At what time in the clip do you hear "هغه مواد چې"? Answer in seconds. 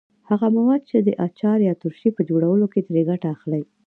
0.29-0.97